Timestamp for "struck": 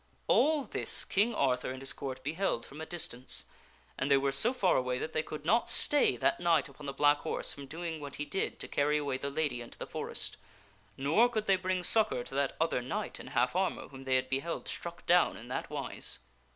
14.67-15.05